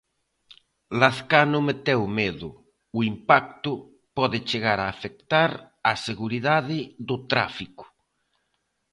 [1.01, 2.49] Lazcano meteu medo:
[2.97, 3.71] o impacto
[4.17, 5.51] "pode chegar a afectar
[5.89, 6.77] á seguridade
[7.07, 7.85] do tráfico".